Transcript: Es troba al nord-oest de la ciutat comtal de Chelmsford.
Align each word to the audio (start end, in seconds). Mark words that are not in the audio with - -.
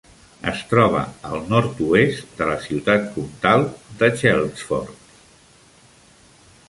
Es 0.51 0.61
troba 0.69 1.01
al 1.31 1.43
nord-oest 1.51 2.33
de 2.39 2.47
la 2.51 2.55
ciutat 2.65 3.05
comtal 3.19 3.67
de 4.01 4.13
Chelmsford. 4.23 5.07